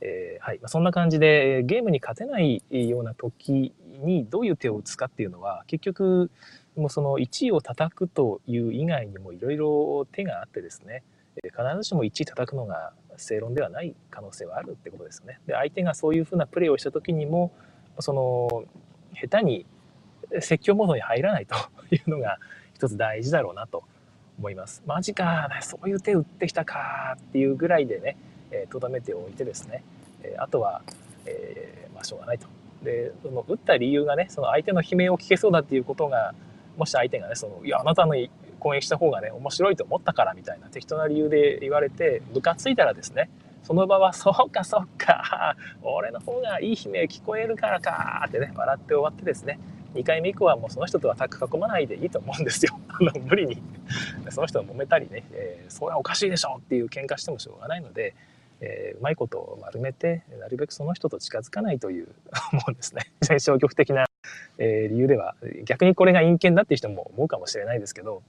[0.00, 0.58] えー、はい。
[0.58, 6.30] まあ、そんな感じでゲームに勝てないような時にどういう手を打つかっていうのは結局
[6.76, 11.02] もうその1位を叩くという以外にもいろいろ手があってですね
[11.42, 15.40] 必ずしも1位叩くのが正論ではない可能性はあるってことですよね。
[15.46, 17.52] で相手がそういうふうなプレーをした時にも
[17.98, 18.64] その
[19.14, 19.66] 下手に
[20.40, 21.54] 説教モードに入らないと
[21.94, 22.38] いうのが
[22.74, 23.84] 一つ大事だろうなと
[24.38, 24.82] 思います。
[24.86, 28.16] マジか、そういう手打ってきたかっていうぐらいでね、
[28.70, 29.82] と、ど、めておいてですね、
[30.38, 30.82] あとは、
[31.24, 32.46] えー、まあ、しょうがないと。
[32.82, 36.34] で、その打った理由がね、その相手の悲鳴を聞けそうだっていうことが
[36.76, 38.14] もし相手がねそのいやあなたの
[38.58, 43.30] 攻撃した方がね面白いと思ったからみたいな適当な理由で言われてムカついたらですね
[43.62, 49.58] その場は「そうかそうか 俺の方がいい悲鳴聞こえるからか」ってね笑って終わってですね
[49.96, 52.78] 2回目以降はもうその人とはタッグ囲まないでいいと思うんですよ。
[52.88, 53.62] あの無理に
[54.30, 58.14] その人が揉めたりね、えー、それはおかしいでしょっていう喧嘩してもしょうがないので、
[58.60, 62.08] えー、うまいことを丸めてなるべくその人と近づかないという
[62.52, 64.06] もうですね消極的な
[64.58, 65.34] えー、理由では
[65.64, 68.22] 逆にこれが陰険だっていう人も思うかもしれないですけど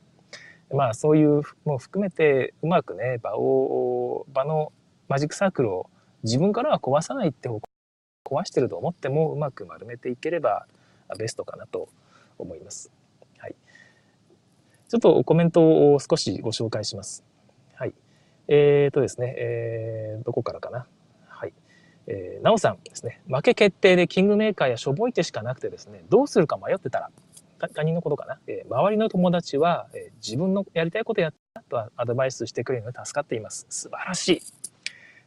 [0.73, 4.71] まあそういうもう含めてうまくね場を場の
[5.07, 5.89] マジックサークルを
[6.23, 7.67] 自分からは壊さないって方向
[8.25, 10.67] 壊してると思ってもうまく丸めていければ
[11.17, 11.88] ベストかなと
[12.38, 12.91] 思います。
[13.38, 13.55] はい、
[14.89, 17.23] ちょっとコメントを少しご紹介します。
[17.75, 17.93] はい。
[18.49, 20.86] えーとですね、えー、どこからかな。
[22.07, 27.11] えー、なおさんですね、負け決定でキングメーカーやしょぼい手しかなくてですね、どうするか迷ってたら、
[27.59, 33.65] 他人のことかな、えー、周りの友達は、えー、自分のやりたいことやったとアドバイスしてくれるので助かっています。
[33.69, 34.41] 素晴らしい。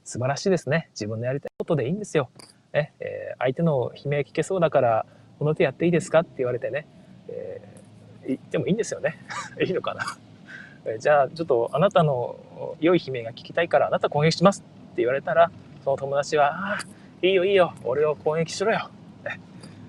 [0.04, 0.88] 素晴らしいですね。
[0.92, 2.30] 自分のやりたいことでいいんですよ。
[2.72, 2.92] ね？
[3.00, 5.06] えー、相手の悲鳴聞けそうだから、
[5.38, 6.86] この手やっていいですかって言われてね、
[7.28, 9.18] えー、言ってもいいんですよね。
[9.60, 10.04] いいのかな？
[10.86, 15.50] えじゃあ、ちょっとあなたの良い悲鳴が聞きたいから、あなた攻撃しますって言われたら、
[15.84, 16.78] その友達は、ああ、
[17.22, 18.90] いいよいいよ、俺を攻撃しろよ。
[19.24, 19.40] ね、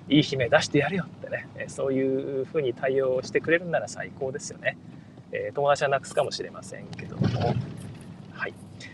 [0.09, 4.77] いい姫出してやるよってね、そういうふうに対応してくれるなら最高ですよね。
[5.31, 7.27] えー、友達はなくすかもしれませんけども。
[8.33, 8.53] はい。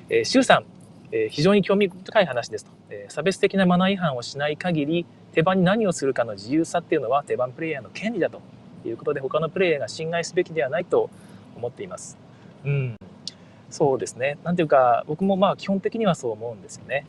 [0.09, 0.65] えー、シュウさん、
[1.11, 3.13] えー、非常に興味深い話ですと、えー。
[3.13, 8.41] 差別的なマナー違反をしない限り、手番に何をするかの自由さっていうのは手番プレイヤーの権利だと
[8.85, 11.09] いうことで、他のプレイヤーが侵害すべきではないと
[11.55, 12.17] 思っています。
[12.65, 12.95] うん。
[13.69, 14.37] そうですね。
[14.43, 17.05] なんていうか、僕もまあ基本的にはそう思うんですよね。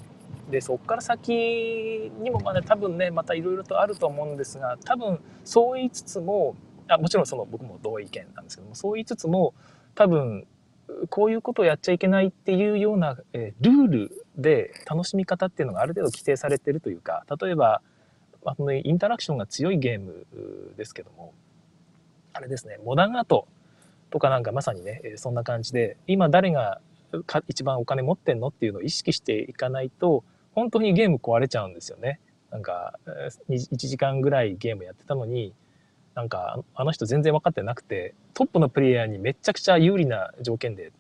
[0.51, 6.57] で、そこから先にもまだ多分ね、またいろいろとあると思うんですが、多分そう言いつつも、
[6.89, 9.55] あもちろんその僕も同意見なんですけども、そう言いつつも、
[9.95, 10.47] 多分
[11.11, 17.83] こういうことをやっちゃいけないっていうような、え、ルールで楽しみ方っていうのがある程度規定されてるというか、例えば、
[18.45, 20.27] まあ、インタラクションが強いゲーム
[20.77, 21.35] ですけども、
[22.33, 23.47] あれですね、モダンアート
[24.11, 26.81] とかなんかまさにね、そんな感じで、今誰が
[27.47, 32.21] 一番お金持ってんのっていうのを意識していかないと、本当にゲーム壊れちゃうんですよね。
[32.51, 32.99] なんか、
[33.49, 35.55] 1時間ぐらいゲームやってたのに、
[36.15, 40.93] なんか、あの人全然分かってなくて、トップのプレイヤーにめちゃくちゃ有利な条件で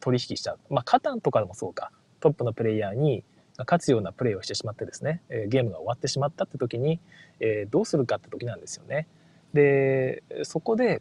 [0.00, 0.58] 取引しちゃう。
[0.68, 1.92] まあ、カタンとかでもそうか。
[2.20, 3.24] トップのプレイヤーに
[3.58, 7.00] 勝つようなプレイをしてしまってですね、ゲームが終わってしまったって時に、
[7.40, 9.06] え、どうするかって時なんですよね。
[9.54, 11.00] で、そこで、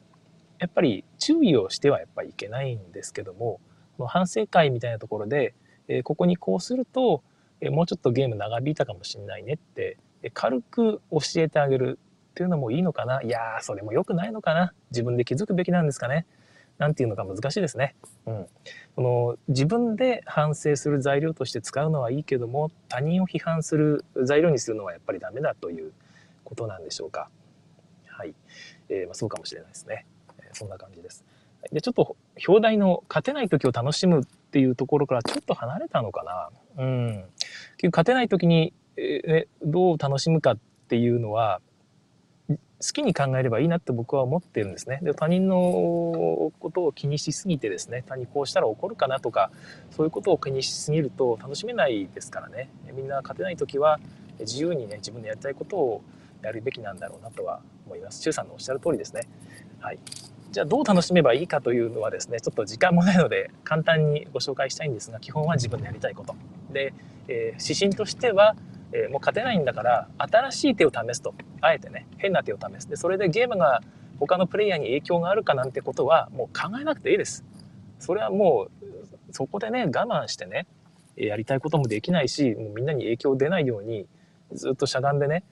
[0.59, 3.59] やっぱり注意をしてはやっぱりいけないんですけども
[4.07, 5.53] 反省会みたいなところで、
[5.87, 7.23] えここにこうすると、
[7.61, 11.97] えもうちょっとゲーム長引いたかもしれないねって、え軽く教えてあげる
[12.31, 16.25] っていうのもいいのかないやそれも良くないのかな自分で気づくべきなんですかね
[16.77, 17.95] なんていうのか難しいですね。
[18.25, 18.47] うん、
[18.97, 25.93] この自分で反省する材料として使うのはいいけども他人を批判する材料にするのはやっぱりダメだという
[26.43, 27.29] ことなんでしょうか。
[28.07, 28.33] はい、
[28.89, 30.05] えー、まあ、そうかもしれないですね。
[30.55, 31.23] そんな感じです。
[31.71, 32.15] でちょっと
[32.47, 36.83] 表題の勝てない時を楽しむっていうところからちょっと離れたのかな。
[36.83, 37.25] うん。
[37.77, 41.61] 結局勝てない時に、えー、どう楽しむかっていうのは
[42.47, 44.99] 好きに考えればいいなって僕は思ってるんですね。
[45.01, 49.49] で他人のことを気にしすぎてですね他人こうしたら怒るかなとか
[49.91, 53.99] そういうことを気にしすぎると楽しめないですからねみんな勝てない時は
[54.39, 56.01] 自由にね自分のやりたいことを
[56.43, 58.21] やるべきなんだろうなとは思います。
[58.21, 59.27] 周さんのおっしゃる通りですね。
[59.79, 59.99] はい、
[60.55, 66.33] じゃあどう楽しめばいいかというのはですねちょっと時間もないので簡単にご紹介したいんですが基本は自分のやりたいこと。
[66.71, 66.93] で、
[67.27, 68.55] えー、指針としては
[68.93, 71.33] えー、もう勝てないんだから新しい手を試すと。
[71.59, 72.89] あえてね変な手を試す。
[72.89, 73.81] でそれでゲームが
[74.19, 77.43] 他のプレイヤーに影響があるかなんてことはもう考えなくていいです。
[77.99, 80.67] それはもうそこでね我慢してね
[81.17, 84.05] やりたいこともできないしもうみんなに影響出ないように
[84.53, 85.43] ずっとしゃがんでね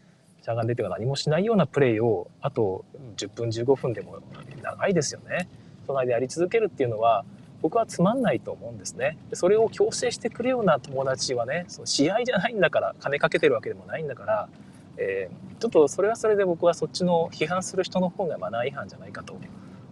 [0.43, 2.84] しゃがんでっていうか何もしないようなプレイをあと
[3.15, 4.19] 10分15分でも
[4.62, 5.47] 長いですよね
[5.86, 7.23] その間やり続けるっていうのは
[7.63, 9.17] 僕はつまんないと思うんですね。
[9.32, 14.49] それを強制してくるような友達はね、その試合じゃないんだから、金かけてるわけでもないんだから、
[14.97, 19.38] えー、ちょっとそれはそれで僕はそっちの批判する人の方がマナー違反じゃないかと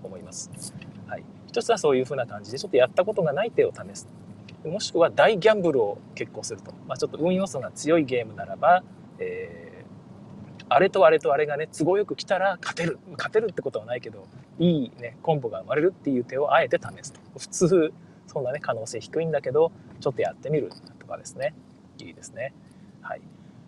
[0.03, 0.51] 思います。
[1.07, 1.23] はい。
[1.47, 4.05] 一つはそういうふうな感じで、ちょっとやったことがない手を試す。
[4.65, 6.73] もしくは大ギャンブルを結構すると。
[6.89, 8.83] まあ、ちょっと運要素が強いゲームならば、
[9.17, 9.70] えー
[10.73, 12.97] あれとあれとあれがね都合よく来たら勝てる。
[13.17, 14.25] 勝てるってことはないけど
[14.57, 17.19] いいねコンボが生まれるっていう手をあえて試すと。
[17.37, 17.93] 普通
[18.27, 21.53] そんなね可能性低いんだけどちょっとやってみるとかですね。
[21.99, 22.53] いいですね。
[23.01, 23.21] はい。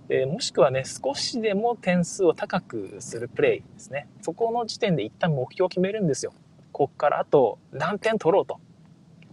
[0.08, 4.08] でもしくはね少しでも点数を高くするプレイですね。
[4.22, 6.34] そこの時点で一旦目標を決めるんですよ。
[6.72, 8.62] こっからあと何点取ろうと。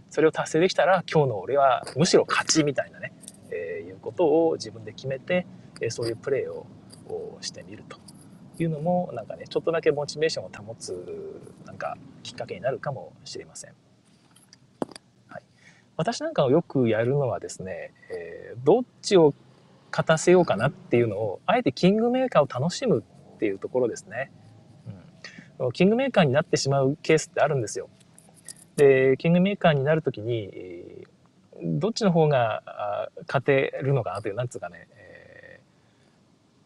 [0.09, 3.13] それを達成できたら今日の俺はむしろ勝ちみたいなね、
[3.49, 5.47] えー、いうことを自分で決めて、
[5.79, 6.67] えー、そういうプレーを
[7.15, 7.97] をしてみると
[8.59, 13.73] いうのもなんかねちょっとだけモチベーションを保つなんかきっかけになるかもしれません。
[15.27, 15.41] はい、
[15.97, 19.33] 私なんかをよくやるのはですね、えー、どっちを
[19.91, 23.03] 勝たせようかなっていうのをあえてキングメーカーを楽しむ
[23.35, 24.31] っていうところですね。
[25.59, 27.89] うん、キングメーカーになってしまうケースってあるんですよ。
[28.77, 31.05] でキングメーカーになる時に
[31.61, 35.59] どっちの方が勝てるのかなというなんつうかね、え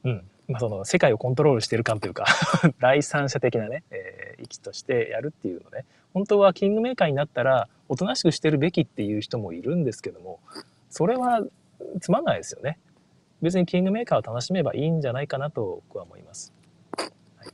[0.05, 2.25] ー、うんまあ、その世界をコントロールしてる感というか
[2.79, 5.85] 第三者的なね、えー、域としてやるっていうのね。
[6.13, 10.39] 本当はキングメーカーになったらおとなしくしてるべきっていう人もいるんですけども
[10.89, 11.41] それは
[11.99, 12.77] つまんないですよね。
[13.41, 16.53] 別にキングメーカーを楽しめばいいんじゃないかなと僕は思います、
[16.97, 17.05] は
[17.45, 17.49] い、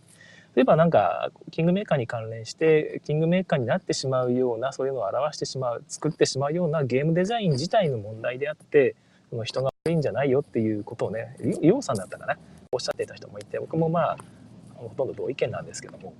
[0.56, 8.96] 例えばなんかキングメーカーに関連してキングメーカーになってしまうようなそういうのを表してしまう作ってしまうようなゲームデザイン自体の問題であって
[9.32, 12.38] その人が悪いんじゃないよっていうことをね、ヨウさんだったかな、
[12.74, 14.18] おっしゃっていた人もいて僕もまあ
[14.76, 16.14] ほとんど同意見なんですけども。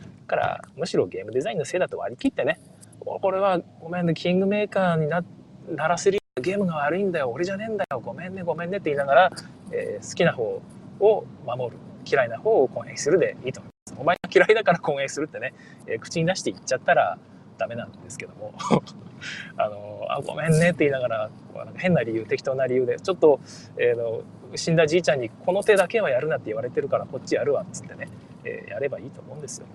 [0.00, 2.58] だからむしろゲームデザインのせいだと割り切ってね
[3.00, 5.22] これはごめんねキングメーカーにな
[5.68, 7.30] ならせるゲームが悪いんだよ。
[7.30, 8.00] 俺じゃねえんだよ。
[8.00, 9.30] ごめんねごめんねって言いながら、
[9.72, 10.62] えー、好きな方
[11.00, 11.76] を守る。
[12.06, 13.60] 嫌いな方を攻撃するでいいと。
[13.60, 15.52] 思いますお前が嫌いだから攻撃するってね、
[15.86, 17.18] えー、口に出して言っちゃったら
[17.60, 18.54] ダメなんですけども。
[19.58, 21.30] あのあごめんねって言いながら
[21.76, 23.38] 変な理由適当な理由でちょっと、
[23.76, 24.22] えー、の
[24.56, 28.08] 死んだじいちゃんにこの手だけはやるなって言われてるからこっちやるわっつってね、
[28.44, 29.66] えー、やればいいと思うんですよ。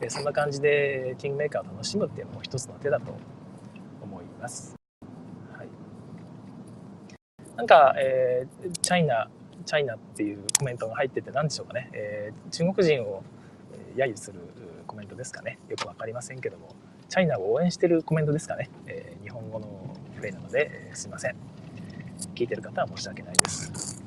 [0.00, 3.14] でそんな感じでキングメーカーを楽しむっていうのも一つの手だと
[4.02, 4.74] 思います。
[5.56, 5.68] はい、
[7.56, 9.30] なんか、えー、チャイナ
[9.64, 13.22] チャイナっていうコメントが入ってて何でしょうかね、えー、中国人を
[13.94, 14.40] 揶揄する
[14.86, 15.58] コメントですかね。
[15.68, 16.74] よく分かりませんけども。
[17.10, 19.66] チャイナを応援してるコメントですかね、えー、日本語の
[20.16, 21.34] プレイなので、えー、すいません。
[22.36, 24.00] 聞いてる方は申し訳ないです。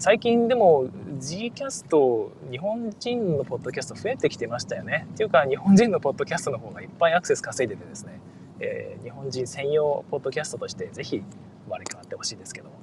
[0.00, 0.88] 最近でも
[1.20, 5.06] G キャスト日本人のポッドキャスト増えてきてましたよね。
[5.14, 8.18] っていうか日本人のポッドキャストの方がいっぱいアクセス稼いでてですね、
[8.58, 11.22] えー、日本人専用ポッドキャストとしてぜひ
[11.66, 12.78] 生まれ変わってほしいですけども。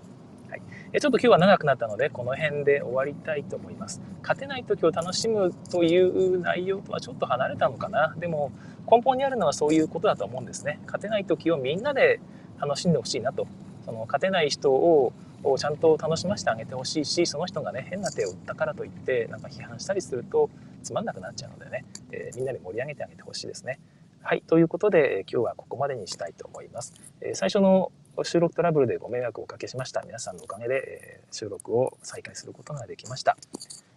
[0.99, 4.01] ちょっと今日は長くなったので、この辺で終わりたいと思います。
[4.21, 8.15] 勝てない時を楽しむという内容とはちょっと離れたのかな。
[8.17, 8.51] でも、
[8.89, 10.79] 根本にあるのはそういうことだと思うんですね。
[10.85, 12.19] 勝てない時をみんなで
[12.59, 13.47] 楽しんでほしいなと。
[13.85, 15.13] その勝てない人を
[15.57, 20.49] ちゃんと楽しませてあげてほしいしその人がね変な手を打ったからといってなんか批判したりすると
[20.81, 23.79] つまんなくなっちゃうのでね、えー、みんなで盛り上げてあげてほしいですね。
[24.27, 26.95] はい、ということで、今日はここまでにしたいと思います。
[27.21, 27.91] え最初の
[28.23, 30.01] 収録トラブルでご迷惑をおかけしました。
[30.01, 33.37] 皆さんのおかげで、え収録を再開することができました。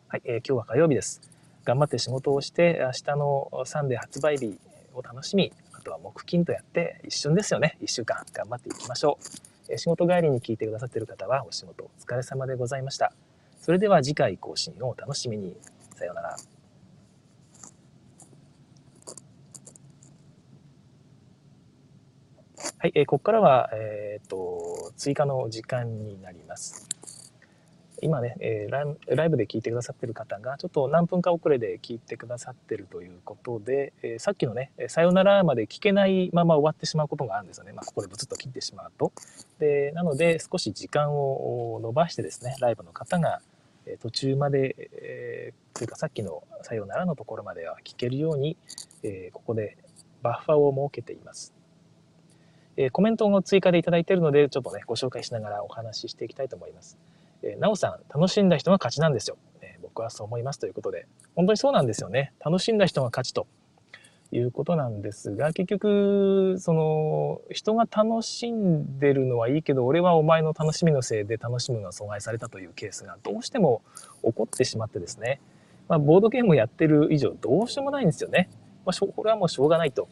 [0.07, 1.22] はい、え、今日は火曜日です。
[1.64, 4.59] 頑張って仕事をして、明日のサンデー発売日
[4.99, 7.78] を楽しみ、あとは木金とやって一瞬ですよね。
[7.80, 9.18] 1週間頑張っていきましょ
[9.68, 9.72] う。
[9.72, 13.12] え仕事帰りに聞いてくださっている方はお仕事お疲れ様でございました。
[13.61, 15.57] それでは次回更新をお楽しみに。
[15.94, 16.36] さようなら。
[22.80, 26.88] はい、えー、ここからは、えーと、追加の時間になります。
[28.03, 39.12] 今ね、えー、ライブで聞いてくださってる方がちょっと何分か遅れで聞いてくださってるということで、えー、さっきのね「さよなら」まで聞けないまま終わってしまうことがあるんですよね、まあ、ここでブツッと切ってしまうと。
[39.59, 43.40] でなので少し時間を延ばしてですねライブの方が
[44.01, 48.57] 途中まで、えー、というかさっきの「さよなら」のところまでは聞けるように、
[49.03, 49.76] えー、ここで
[50.22, 51.59] バッファーを設けています。
[52.80, 56.96] えコメントを追加でいただいているので、ちょっとね、ご紹介しながらお話ししていきたいと思います。
[57.43, 59.36] えなおさん、楽しんだ人が勝ちなんですよ。
[59.61, 62.32] え僕はそう思いますということで、本当にそうなんですよね。
[62.45, 63.47] 楽しんだ人が勝ちと
[64.32, 73.82] いうことなんですが、結局、その、人が楽しんでるのはいいけど、俺はお前の楽しみのせいで楽しむのが阻害されたというケースがどうしても
[74.22, 75.41] 起こってしまってですね、
[75.89, 78.51] まあ、ボードゲームをやってる以上どうしようもないんですよね。
[78.84, 80.09] まあ、これはもうしょうがないと。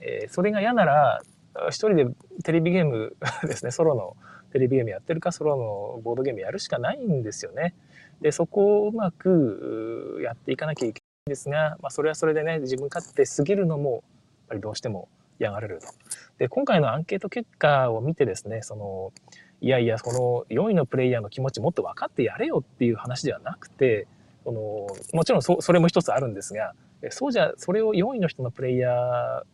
[0.00, 1.20] えー、それが嫌なら、
[1.68, 2.06] 一人で
[2.42, 4.16] テレビゲームですね、ソロの
[4.52, 7.74] テレビゲームやってるか、ソロのボードゲームやるしかないんですよね。
[8.20, 14.02] で、そこをうまくやっていかなきゃいけないんですが、まあ、それはそれでね、自分勝手すぎるのも、やっ
[14.48, 15.86] ぱりどうしても嫌がられると。
[16.38, 19.12] で、今回のアンケート結果を見てですね、その、
[19.60, 24.06] いやいや、この4位のプレイヤーの気持ちもっと分かってやれよっていう話ではなくて、
[24.44, 26.74] このもちろんそそれも一つあるんですが、
[27.10, 28.90] そうじゃ、それを4位の人のプレイヤ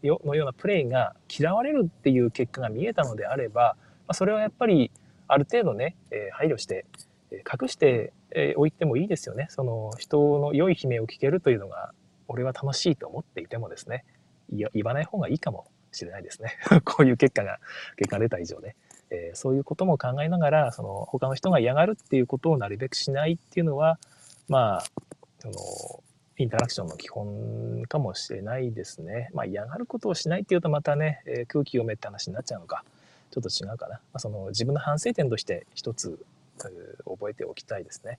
[0.03, 3.77] ーのようなプレイが嫌われるっていう結果が見えたのであれば、
[4.07, 4.91] まあ、それはやっぱり
[5.29, 6.87] ある程度ね、え配慮して、
[7.31, 8.13] え隠して
[8.57, 9.47] おいてもいいですよね。
[9.51, 11.93] その人の良い悲鳴を聞けるというのが、
[12.29, 14.05] 俺は楽しいと思っていてもですね、
[14.51, 16.53] 言わない方がいいかもしれないですね。
[16.85, 17.59] こういう結果が、
[17.97, 18.77] 結果出た以上ね。
[19.11, 23.99] えー、そういうことも考えながら、その他の人が嫌がるっていうことをなるべくしないっていうのは、
[24.49, 24.85] まあ、
[25.39, 25.55] その、
[26.39, 29.31] インタラクションの基本かもしれないですね。
[29.33, 32.85] まあ嫌がることをしないっていうとまたね、えー、空気読めって話になっちゃうのか、
[33.37, 34.01] ちょっと違うかな。
[34.15, 36.19] ま、その自分の反省点として一つ、
[37.05, 38.19] 覚えておきたいですね。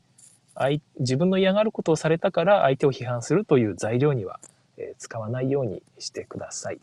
[0.99, 4.39] 自分の嫌がることをされたから相手を批判するという材料には、
[4.78, 6.80] え、使わないようにしてください。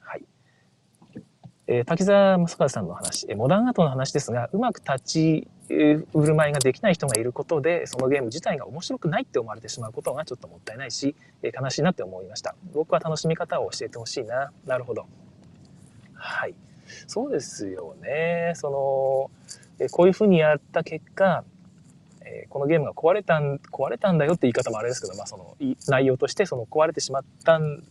[0.00, 0.24] はい
[1.66, 12.54] えー、滝沢正和さんの話、えモダンアートの話ですが、うまく立ち振る舞いができない人がいることで、そのゲーム自体が面白くないって思われてしまうことがちょっともったいないし、え、悲しいなって思いました。
[12.72, 14.50] 僕は楽しみ方を教えてほしいな。
[14.66, 15.06] なるほど。
[16.14, 16.54] はい。
[17.06, 18.52] そうですよね。
[18.54, 19.30] そ
[19.78, 21.44] の、え、こういうふうにやった結果、
[22.24, 25.56] え、このゲームが壊れたん、壊れたんだよって言い方もあれですけど、まあその
[25.88, 27.82] 内容としてその壊れてしまったん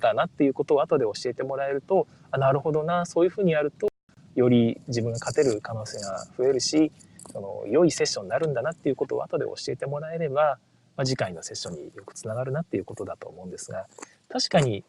[0.00, 3.88] だなっていうことを後で教えてもらえると、あ、なるほどな、そういうふうにやると、
[4.34, 6.90] より自分が勝てる可能性が増えるし、
[7.32, 10.58] その良いセッションになるんだなっていうことを後で教えてもらえれば、
[10.96, 13.86] まあ、次回のセッションによくつながるなっていうことだと思うんですが、
[14.28, 14.84] 確かに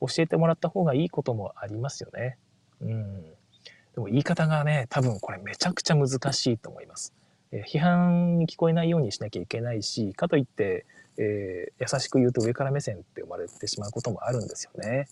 [0.00, 2.38] 教えてもらった方がいいこともありますよね。
[2.80, 3.22] うん。
[3.22, 7.12] でも言い方がね、多分これめちゃくちゃ難しいと思います。
[7.52, 15.08] え批判に聞こえないようにしなきゃいけないし、かといって、えー、優しく言うと上から目線って生まれてしまうこともあるんですよね。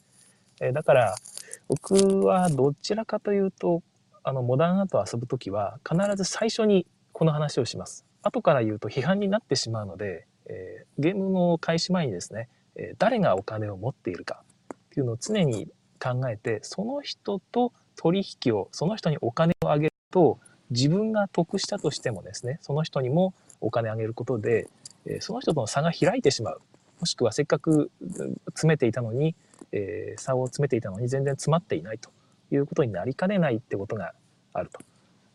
[0.60, 1.14] えー、だから
[1.68, 3.82] 僕はどちらかというと
[4.22, 8.04] あのモダンアート遊ぶ時は必ず最初にこの話をします。
[8.22, 14.42] 後から言うと批判になってしまうので、えー、ゲームの開始前にですね、え誰がお金を持っているか
[14.74, 20.38] っていうのを常に考えてその人と取引をその人にお金をあげると
[20.70, 24.68] 自分が得したとしてもですねその人にもお金あげることで
[25.20, 26.60] その人との差が開いてしまう。
[26.98, 27.90] もしくはせっかく
[28.48, 29.36] 詰めていたのに、
[29.70, 32.10] えー、差を詰めていたのに全然詰まっていないと。
[32.50, 34.12] いうことになりかねないってことが
[34.52, 34.80] あると、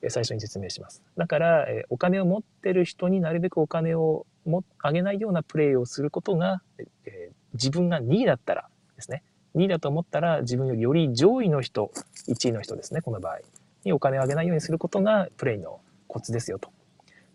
[0.02, 1.02] えー、最初に説明します。
[1.18, 6.62] だから、えー、お金を持ってる人になるべくお金をもあげないようなプレイをすることが、
[7.06, 9.24] えー、自分が2位だったらですね
[9.56, 11.92] 2位だと思ったら自分よりより上位の人
[12.28, 13.40] 1位の人ですねこの場合。
[13.84, 16.70] にお金をあげないようにすることがプレイのコツですよと。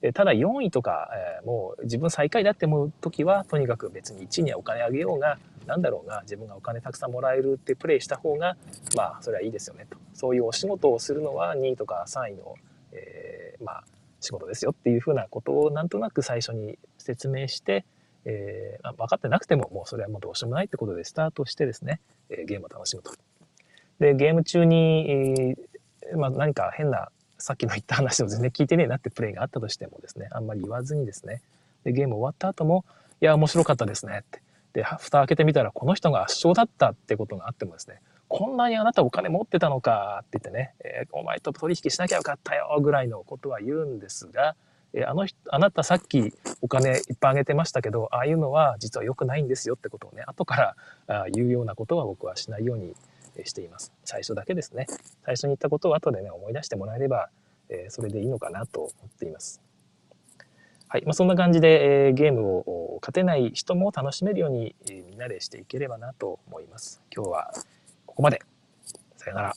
[0.00, 1.10] でただ4位とか、
[1.40, 8.56] えー、もう自分最下位だって思う時はとにかく別に1位にはお金あげようが何だろうが自分がお金たくさんもらえるってプレイした方が
[8.94, 9.96] まあそれはいいですよねと。
[10.12, 12.54] そういうお仕事をするのは2位とか3位の、
[12.92, 13.84] えー、まあ
[14.20, 17.84] 仕事ですよっていうふうなことをなんとなく最初に説明して、
[18.26, 23.12] えー、分かってなくてももうそれはもうどうしようもないってことでスタートしてですね、えゲームを楽しむと。
[24.00, 27.08] でゲーム中に、えー、まあ、何か変な
[27.38, 31.42] さっきの言った話を全然聞いてねえなってプレイがあったとしてもですねあんまり言わずにですね
[31.84, 32.84] でゲーム終わった後も
[33.20, 44.56] 「いや面白かったですね」ってで蓋開けてみたらこの人が圧勝だったってことがあってもですねこんなにあなたお金持ってたのかって言ってね、えー、お前と取引しなきゃよかったよぐらいのことは言うんですが、
[44.92, 46.32] え、あのあなたさっき
[46.62, 50.76] お金いっぱいあげてましたけどああいうのは実は良くないんですよってことをね後から
[51.06, 52.94] あ言うようなことは僕はしないように
[53.44, 53.92] しています。
[54.04, 54.86] 最初だけですね。
[55.24, 57.28] 最初に言ったことを後でね思い出してもらえれば、
[57.68, 59.60] え、それでいいのかなと思っています。
[60.88, 67.02] はいまあ、そんな感じで、え、ゲームを勝てない人も楽しめるように、えー、みんなでしていければなと思います。
[67.14, 67.52] 今日は
[68.06, 68.40] ここまで。
[69.16, 69.54] さよなら。